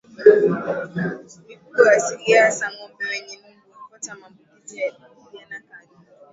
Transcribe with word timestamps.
Mifugo 1.47 1.89
asilia 1.97 2.45
hasa 2.45 2.71
ngombe 2.73 3.05
wenye 3.09 3.37
nundu 3.37 3.61
hupata 3.79 4.15
maambukizi 4.15 4.79
ya 4.79 4.87
ndigana 4.91 5.59
kali 5.69 5.89